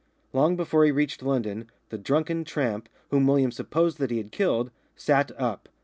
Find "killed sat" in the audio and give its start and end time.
4.31-5.31